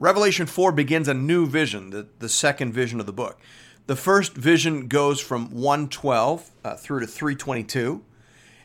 [0.00, 3.38] Revelation 4 begins a new vision, the, the second vision of the book.
[3.86, 8.02] The first vision goes from 112 uh, through to 322.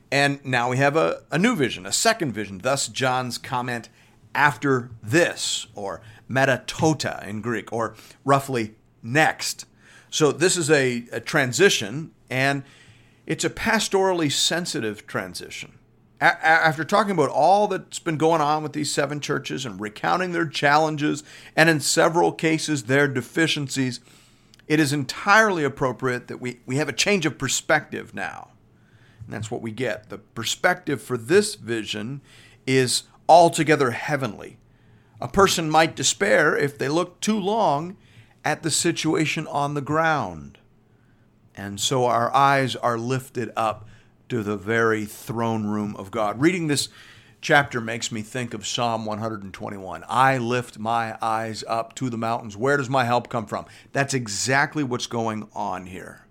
[0.09, 2.59] And now we have a, a new vision, a second vision.
[2.59, 3.89] Thus, John's comment
[4.34, 9.66] after this, or meta tauta in Greek, or roughly next.
[10.09, 12.63] So this is a, a transition, and
[13.25, 15.80] it's a pastorally sensitive transition
[16.22, 20.48] after talking about all that's been going on with these seven churches and recounting their
[20.48, 21.23] challenges
[21.56, 24.00] and in several cases their deficiencies,
[24.67, 28.50] it is entirely appropriate that we, we have a change of perspective now.
[29.26, 30.09] And that's what we get.
[30.09, 32.22] The perspective for this vision
[32.66, 34.58] is altogether heavenly.
[35.20, 37.98] A person might despair if they look too long
[38.44, 40.59] at the situation on the ground.
[41.56, 43.88] And so our eyes are lifted up
[44.30, 46.40] to the very throne room of God.
[46.40, 46.90] Reading this
[47.42, 50.04] chapter makes me think of Psalm 121.
[50.08, 52.58] I lift my eyes up to the mountains.
[52.58, 53.66] Where does my help come from?
[53.92, 56.26] That's exactly what's going on here.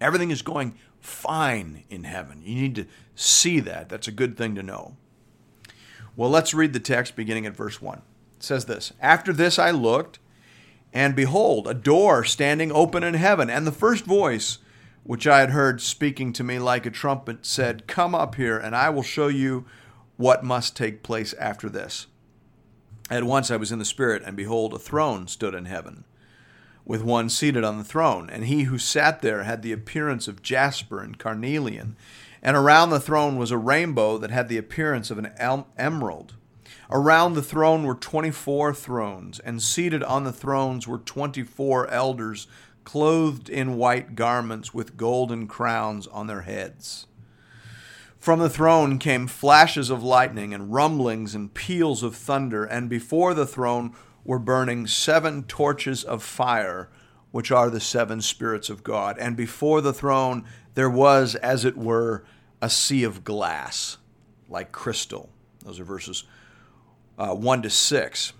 [0.00, 2.40] Everything is going fine in heaven.
[2.42, 3.88] You need to see that.
[3.88, 4.96] That's a good thing to know.
[6.16, 7.98] Well, let's read the text beginning at verse 1.
[7.98, 8.02] It
[8.42, 10.18] says this After this I looked,
[10.92, 14.58] and behold, a door standing open in heaven, and the first voice
[15.08, 18.76] which I had heard speaking to me like a trumpet, said, Come up here, and
[18.76, 19.64] I will show you
[20.18, 22.08] what must take place after this.
[23.08, 26.04] At once I was in the Spirit, and behold, a throne stood in heaven,
[26.84, 28.28] with one seated on the throne.
[28.28, 31.96] And he who sat there had the appearance of jasper and carnelian.
[32.42, 35.32] And around the throne was a rainbow that had the appearance of an
[35.78, 36.34] emerald.
[36.90, 41.88] Around the throne were twenty four thrones, and seated on the thrones were twenty four
[41.88, 42.46] elders
[42.88, 47.06] clothed in white garments with golden crowns on their heads.
[48.18, 53.34] From the throne came flashes of lightning and rumblings and peals of thunder, and before
[53.34, 53.94] the throne
[54.24, 56.88] were burning seven torches of fire,
[57.30, 59.18] which are the seven spirits of God.
[59.18, 62.24] And before the throne there was, as it were,
[62.62, 63.98] a sea of glass,
[64.48, 65.28] like crystal.
[65.62, 66.24] Those are verses
[67.18, 68.32] uh, 1 to 6.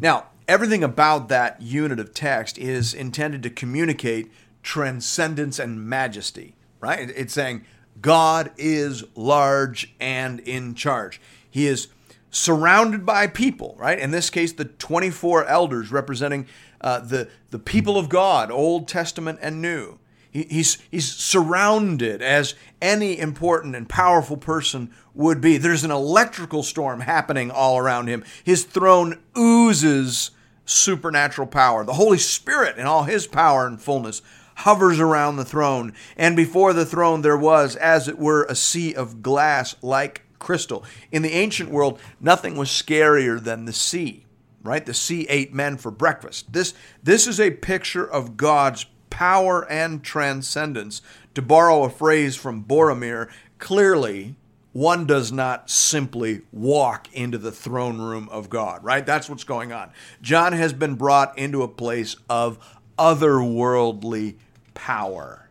[0.00, 4.28] Now, everything about that unit of text is intended to communicate
[4.64, 7.08] transcendence and majesty, right?
[7.14, 7.64] It's saying
[8.00, 11.20] God is large and in charge.
[11.48, 11.86] He is
[12.32, 13.96] surrounded by people, right?
[13.96, 16.48] In this case, the 24 elders representing
[16.80, 20.00] uh, the, the people of God, Old Testament and New.
[20.32, 25.58] He, he's, he's surrounded as any important and powerful person would be.
[25.58, 28.24] There's an electrical storm happening all around him.
[28.42, 30.32] His throne oozes
[30.70, 31.84] supernatural power.
[31.84, 34.22] The Holy Spirit, in all his power and fullness,
[34.56, 35.92] hovers around the throne.
[36.16, 40.84] And before the throne, there was, as it were, a sea of glass like crystal.
[41.10, 44.26] In the ancient world, nothing was scarier than the sea,
[44.62, 44.84] right?
[44.84, 46.52] The sea ate men for breakfast.
[46.52, 51.02] This, this is a picture of God's power and transcendence.
[51.34, 54.34] To borrow a phrase from Boromir, clearly
[54.72, 59.04] one does not simply walk into the throne room of God, right?
[59.04, 59.90] That's what's going on.
[60.22, 62.58] John has been brought into a place of
[62.98, 64.36] otherworldly
[64.74, 65.48] power.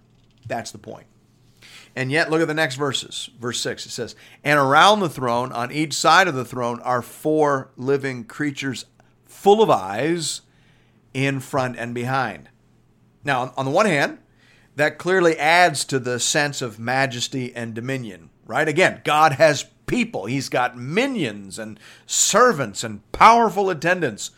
[0.47, 1.07] That's the point.
[1.95, 3.29] And yet, look at the next verses.
[3.39, 7.01] Verse 6, it says, And around the throne, on each side of the throne, are
[7.01, 8.85] four living creatures
[9.25, 10.41] full of eyes
[11.13, 12.49] in front and behind.
[13.23, 14.19] Now, on the one hand,
[14.75, 18.67] that clearly adds to the sense of majesty and dominion right?
[18.67, 24.31] Again, God has people, He's got minions and servants and powerful attendants.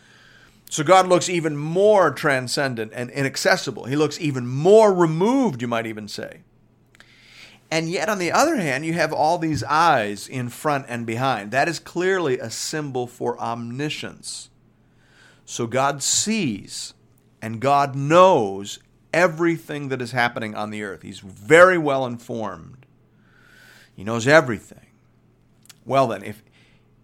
[0.70, 3.84] So God looks even more transcendent and inaccessible.
[3.84, 6.42] He looks even more removed, you might even say.
[7.70, 11.50] And yet, on the other hand, you have all these eyes in front and behind.
[11.50, 14.50] That is clearly a symbol for omniscience.
[15.46, 16.92] So God sees
[17.40, 18.78] and God knows
[19.12, 21.02] everything that is happening on the earth.
[21.02, 22.86] He's very well informed.
[23.94, 24.86] He knows everything.
[25.84, 26.42] Well, then, if,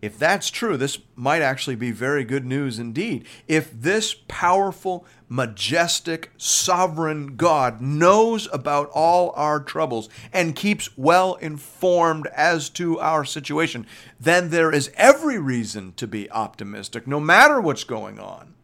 [0.00, 3.26] if that's true, this might actually be very good news indeed.
[3.48, 12.28] If this powerful, majestic, sovereign God knows about all our troubles and keeps well informed
[12.28, 13.86] as to our situation,
[14.20, 18.54] then there is every reason to be optimistic, no matter what's going on.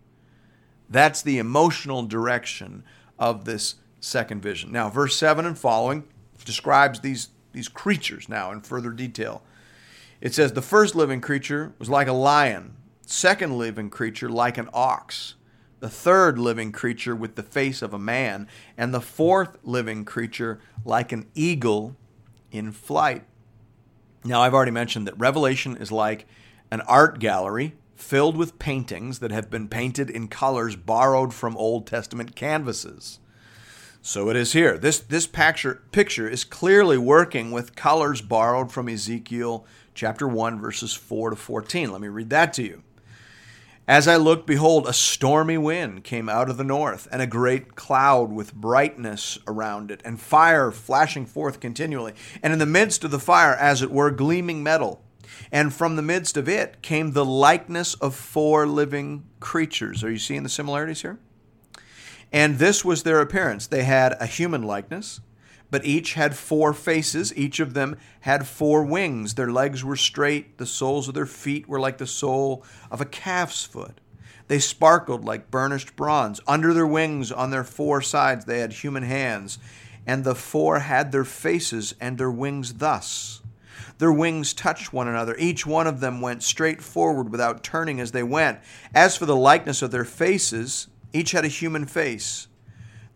[0.89, 2.85] That's the emotional direction
[3.19, 4.73] of this second vision.
[4.73, 6.05] Now, verse 7 and following
[6.45, 9.43] describes these, these creatures now in further detail.
[10.21, 12.77] It says, The first living creature was like a lion,
[13.07, 15.35] second living creature like an ox,
[15.81, 20.61] the third living creature with the face of a man, and the fourth living creature
[20.85, 21.97] like an eagle
[22.51, 23.25] in flight.
[24.25, 26.27] Now, I've already mentioned that Revelation is like
[26.71, 31.87] an art gallery filled with paintings that have been painted in colors borrowed from Old
[31.87, 33.19] Testament canvases.
[34.03, 34.77] So it is here.
[34.77, 39.65] This, this picture, picture is clearly working with colors borrowed from Ezekiel
[39.95, 41.91] chapter 1, verses 4 to 14.
[41.91, 42.83] Let me read that to you.
[43.87, 47.77] As I looked, behold, a stormy wind came out of the north, and a great
[47.77, 52.15] cloud with brightness around it, and fire flashing forth continually.
[52.43, 55.04] And in the midst of the fire, as it were, gleaming metal
[55.51, 60.03] and from the midst of it came the likeness of four living creatures.
[60.03, 61.19] Are you seeing the similarities here?
[62.33, 63.67] And this was their appearance.
[63.69, 65.21] They had a human likeness,
[65.71, 67.33] but each had four faces.
[67.37, 69.35] Each of them had four wings.
[69.35, 70.59] Their legs were straight.
[70.59, 74.01] The soles of their feet were like the sole of a calf's foot.
[74.49, 76.41] They sparkled like burnished bronze.
[76.47, 79.59] Under their wings, on their four sides, they had human hands.
[80.07, 83.41] And the four had their faces and their wings thus.
[83.99, 85.37] Their wings touched one another.
[85.39, 88.59] Each one of them went straight forward without turning as they went.
[88.95, 92.49] As for the likeness of their faces, each had a human face.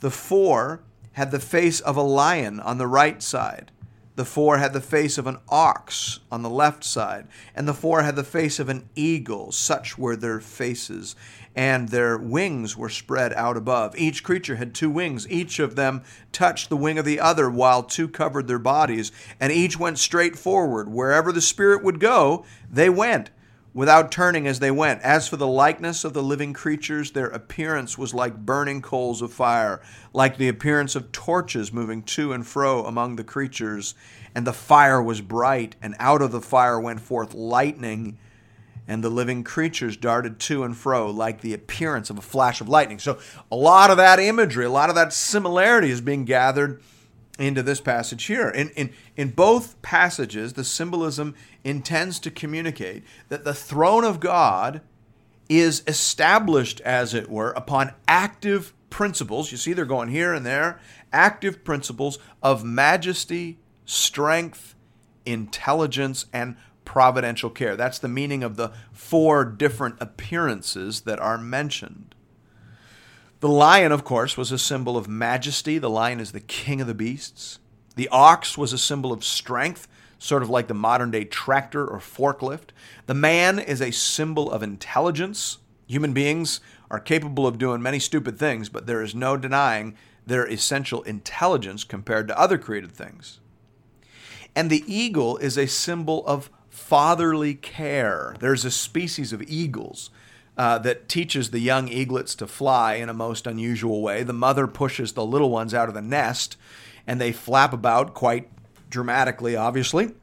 [0.00, 0.82] The four
[1.12, 3.72] had the face of a lion on the right side.
[4.18, 8.02] The four had the face of an ox on the left side, and the four
[8.02, 9.52] had the face of an eagle.
[9.52, 11.14] Such were their faces
[11.54, 13.96] and their wings were spread out above.
[13.96, 15.28] Each creature had two wings.
[15.28, 19.52] Each of them touched the wing of the other, while two covered their bodies, and
[19.52, 20.88] each went straight forward.
[20.88, 23.30] Wherever the Spirit would go, they went,
[23.74, 25.02] without turning as they went.
[25.02, 29.32] As for the likeness of the living creatures, their appearance was like burning coals of
[29.32, 29.80] fire,
[30.12, 33.94] like the appearance of torches moving to and fro among the creatures.
[34.34, 38.18] And the fire was bright, and out of the fire went forth lightning
[38.88, 42.68] and the living creatures darted to and fro like the appearance of a flash of
[42.68, 42.98] lightning.
[42.98, 43.18] So,
[43.52, 46.80] a lot of that imagery, a lot of that similarity is being gathered
[47.38, 48.48] into this passage here.
[48.48, 54.80] In, in, in both passages, the symbolism intends to communicate that the throne of God
[55.48, 59.50] is established, as it were, upon active principles.
[59.50, 60.80] You see, they're going here and there
[61.12, 64.74] active principles of majesty, strength,
[65.24, 67.76] intelligence, and providential care.
[67.76, 72.07] That's the meaning of the four different appearances that are mentioned.
[73.40, 75.78] The lion, of course, was a symbol of majesty.
[75.78, 77.60] The lion is the king of the beasts.
[77.94, 79.86] The ox was a symbol of strength,
[80.18, 82.70] sort of like the modern day tractor or forklift.
[83.06, 85.58] The man is a symbol of intelligence.
[85.86, 89.96] Human beings are capable of doing many stupid things, but there is no denying
[90.26, 93.38] their essential intelligence compared to other created things.
[94.56, 98.34] And the eagle is a symbol of fatherly care.
[98.40, 100.10] There's a species of eagles
[100.58, 104.24] uh, that teaches the young eaglets to fly in a most unusual way.
[104.24, 106.56] The mother pushes the little ones out of the nest,
[107.06, 108.50] and they flap about quite
[108.90, 110.14] dramatically, obviously.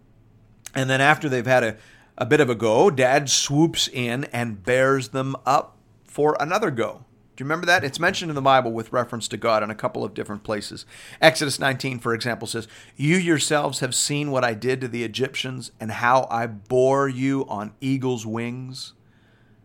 [0.75, 1.77] And then after they've had a,
[2.17, 7.05] a bit of a go, dad swoops in and bears them up for another go.
[7.36, 7.83] Do you remember that?
[7.83, 10.86] It's mentioned in the Bible with reference to God in a couple of different places.
[11.21, 15.71] Exodus 19, for example, says, You yourselves have seen what I did to the Egyptians
[15.79, 18.93] and how I bore you on eagle's wings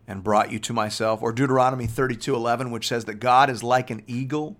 [0.07, 1.21] and brought you to myself.
[1.21, 4.57] Or Deuteronomy 32, 11, which says that God is like an eagle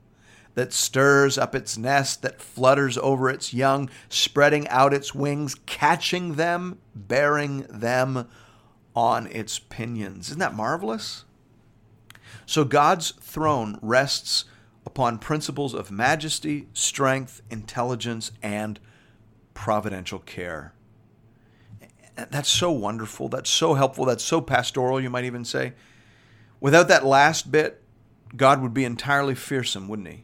[0.53, 6.35] that stirs up its nest, that flutters over its young, spreading out its wings, catching
[6.35, 8.27] them, bearing them
[8.95, 10.27] on its pinions.
[10.27, 11.23] Isn't that marvelous?
[12.45, 14.45] So God's throne rests
[14.85, 18.79] upon principles of majesty, strength, intelligence, and
[19.53, 20.73] providential care.
[22.15, 23.29] That's so wonderful.
[23.29, 24.05] That's so helpful.
[24.05, 25.73] That's so pastoral, you might even say.
[26.59, 27.81] Without that last bit,
[28.35, 30.23] God would be entirely fearsome, wouldn't he?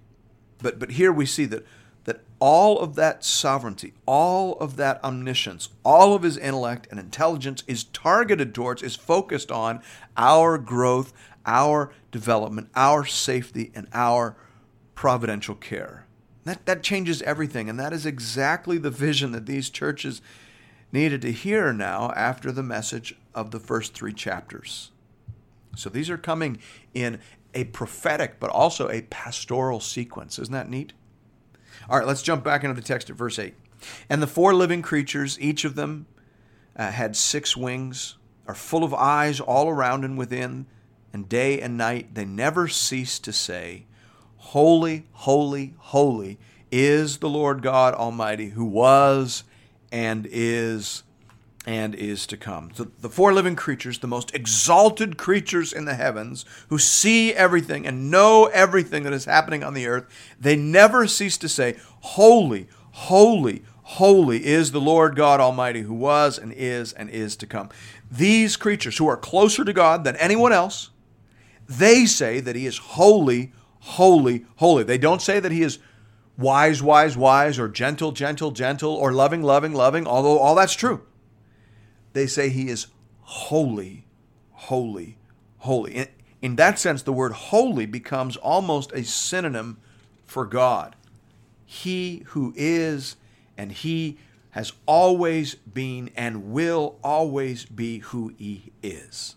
[0.60, 1.66] But, but here we see that,
[2.06, 7.64] that all of that sovereignty, all of that omniscience, all of his intellect and intelligence
[7.68, 9.82] is targeted towards, is focused on
[10.16, 11.14] our growth,
[11.46, 14.36] our development, our safety, and our
[14.96, 16.06] providential care.
[16.46, 17.70] That, that changes everything.
[17.70, 20.22] And that is exactly the vision that these churches
[20.92, 24.92] needed to hear now after the message of the first three chapters.
[25.76, 26.60] So these are coming
[26.94, 27.20] in
[27.54, 30.40] a prophetic, but also a pastoral sequence.
[30.40, 30.94] Isn't that neat?
[31.90, 33.54] All right, let's jump back into the text at verse 8.
[34.10, 36.08] And the four living creatures, each of them
[36.76, 38.18] uh, had six wings,
[38.48, 40.66] are full of eyes all around and within
[41.14, 43.86] and day and night they never cease to say,
[44.38, 46.38] Holy, holy, holy
[46.72, 49.44] is the Lord God Almighty, who was
[49.92, 51.04] and is
[51.68, 52.72] and is to come.
[52.74, 57.86] So the four living creatures, the most exalted creatures in the heavens, who see everything
[57.86, 60.06] and know everything that is happening on the earth,
[60.40, 66.40] they never cease to say, Holy, holy, holy is the Lord God Almighty, who was
[66.40, 67.70] and is and is to come.
[68.10, 70.92] These creatures, who are closer to God than anyone else,
[71.68, 74.84] they say that He is holy, holy, holy.
[74.84, 75.80] They don't say that He is
[76.38, 81.02] wise, wise, wise, or gentle, gentle, gentle, or loving, loving, loving, although all that's true.
[82.14, 82.88] They say He is
[83.22, 84.06] holy,
[84.52, 85.18] holy,
[85.58, 85.96] holy.
[85.96, 86.08] In,
[86.42, 89.78] in that sense, the word holy becomes almost a synonym
[90.26, 90.96] for God.
[91.66, 93.18] He who is
[93.58, 94.18] and He
[94.52, 99.36] has always been and will always be who He is.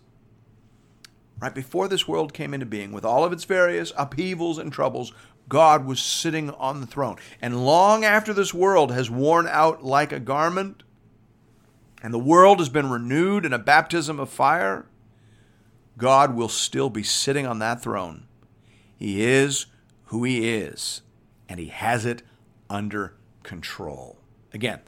[1.39, 5.11] Right before this world came into being, with all of its various upheavals and troubles,
[5.51, 7.17] God was sitting on the throne.
[7.41, 10.83] And long after this world has worn out like a garment,
[12.01, 14.85] and the world has been renewed in a baptism of fire,
[15.97, 18.27] God will still be sitting on that throne.
[18.95, 19.65] He is
[20.05, 21.01] who He is,
[21.49, 22.23] and He has it
[22.69, 24.19] under control.
[24.53, 24.79] Again,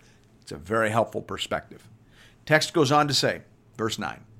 [0.41, 1.89] it's a very helpful perspective.
[2.46, 3.41] Text goes on to say,
[3.75, 4.24] verse 9,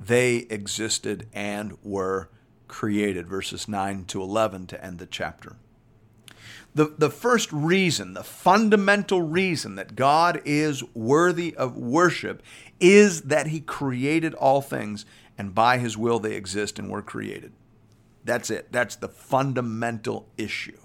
[0.00, 2.30] they existed and were
[2.66, 3.28] created.
[3.28, 5.56] Verses 9 to 11 to end the chapter.
[6.74, 12.42] The, the first reason, the fundamental reason that God is worthy of worship
[12.78, 15.04] is that He created all things,
[15.36, 17.52] and by His will they exist and were created.
[18.24, 18.70] That's it.
[18.70, 20.78] That's the fundamental issue.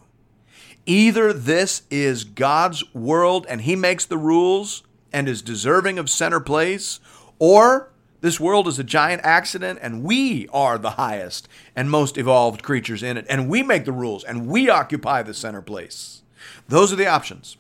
[0.87, 6.41] Either this is God's world and He makes the rules, and is deserving of center
[6.41, 6.99] place,
[7.39, 7.91] or
[8.25, 13.03] this world is a giant accident and we are the highest and most evolved creatures
[13.03, 16.23] in it, and we make the rules and we occupy the center place.
[16.67, 17.57] Those are the options.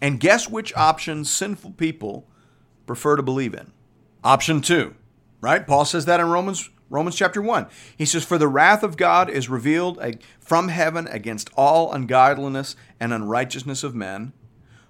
[0.00, 2.26] And guess which option sinful people
[2.86, 3.72] prefer to believe in?
[4.24, 4.94] Option two,
[5.42, 5.66] right?
[5.66, 7.68] Paul says that in Romans Romans chapter 1.
[7.96, 10.02] He says, For the wrath of God is revealed
[10.40, 14.32] from heaven against all ungodliness and unrighteousness of men,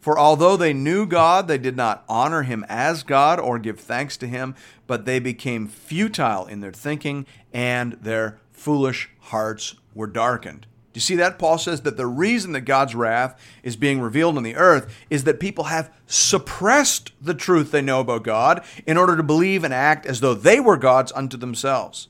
[0.00, 4.16] For although they knew God, they did not honor him as God or give thanks
[4.18, 4.54] to him,
[4.86, 10.66] but they became futile in their thinking, and their foolish hearts were darkened.
[10.92, 11.38] Do you see that?
[11.38, 15.24] Paul says that the reason that God's wrath is being revealed on the earth is
[15.24, 19.74] that people have suppressed the truth they know about God in order to believe and
[19.74, 22.08] act as though they were gods unto themselves.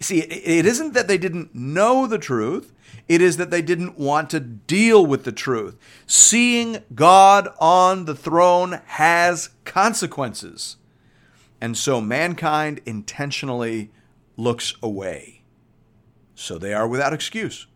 [0.00, 2.72] See, it isn't that they didn't know the truth,
[3.08, 5.76] it is that they didn't want to deal with the truth.
[6.06, 10.76] Seeing God on the throne has consequences.
[11.60, 13.90] And so mankind intentionally
[14.36, 15.42] looks away.
[16.34, 17.66] So they are without excuse.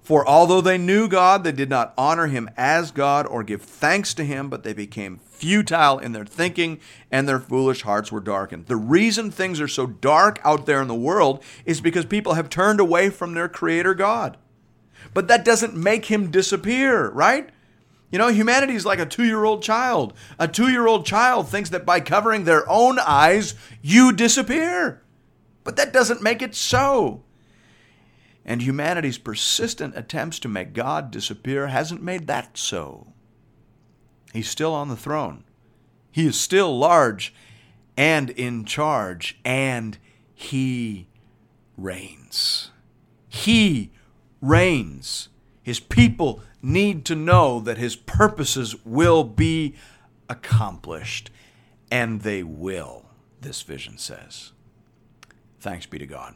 [0.00, 4.14] For although they knew God, they did not honor him as God or give thanks
[4.14, 6.80] to him, but they became futile in their thinking
[7.10, 8.66] and their foolish hearts were darkened.
[8.66, 12.48] The reason things are so dark out there in the world is because people have
[12.48, 14.38] turned away from their creator God.
[15.14, 17.50] But that doesn't make him disappear, right?
[18.10, 20.14] You know, humanity is like a two year old child.
[20.38, 25.02] A two year old child thinks that by covering their own eyes, you disappear.
[25.64, 27.24] But that doesn't make it so.
[28.44, 33.12] And humanity's persistent attempts to make God disappear hasn't made that so.
[34.32, 35.44] He's still on the throne.
[36.10, 37.34] He is still large
[37.98, 39.98] and in charge, and
[40.34, 41.08] he
[41.76, 42.70] reigns.
[43.28, 43.92] He
[44.40, 45.28] reigns.
[45.62, 49.74] His people need to know that his purposes will be
[50.28, 51.30] accomplished,
[51.90, 53.06] and they will,
[53.40, 54.52] this vision says.
[55.60, 56.34] Thanks be to God.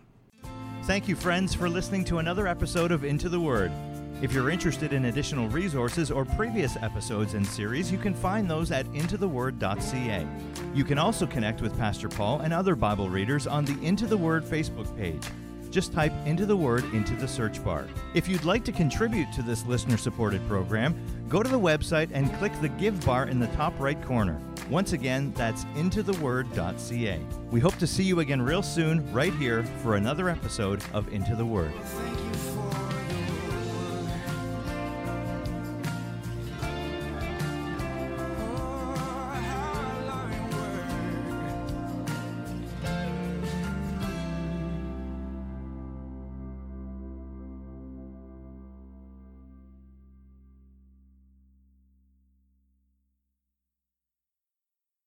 [0.84, 3.70] Thank you, friends, for listening to another episode of Into the Word.
[4.20, 8.70] If you're interested in additional resources or previous episodes and series, you can find those
[8.70, 10.26] at intotheword.ca.
[10.74, 14.16] You can also connect with Pastor Paul and other Bible readers on the Into the
[14.16, 15.24] Word Facebook page.
[15.72, 17.88] Just type Into the Word into the search bar.
[18.12, 20.94] If you'd like to contribute to this listener supported program,
[21.30, 24.38] go to the website and click the Give bar in the top right corner.
[24.68, 27.20] Once again, that's intotheword.ca.
[27.50, 31.34] We hope to see you again real soon, right here, for another episode of Into
[31.34, 31.72] the Word.